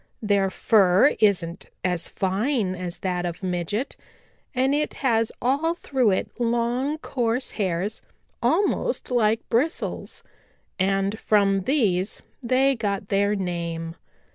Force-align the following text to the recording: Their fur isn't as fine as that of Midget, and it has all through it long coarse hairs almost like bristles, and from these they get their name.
Their 0.19 0.49
fur 0.49 1.15
isn't 1.19 1.67
as 1.85 2.09
fine 2.09 2.73
as 2.73 2.97
that 3.05 3.23
of 3.23 3.43
Midget, 3.43 3.95
and 4.55 4.73
it 4.73 4.95
has 5.05 5.31
all 5.39 5.75
through 5.75 6.09
it 6.09 6.31
long 6.39 6.97
coarse 6.97 7.51
hairs 7.51 8.01
almost 8.41 9.11
like 9.11 9.47
bristles, 9.49 10.23
and 10.79 11.19
from 11.19 11.65
these 11.65 12.23
they 12.41 12.75
get 12.75 13.09
their 13.09 13.35
name. 13.35 13.95